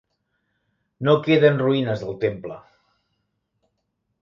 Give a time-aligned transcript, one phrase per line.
[1.09, 2.59] No queden ruïnes del temple.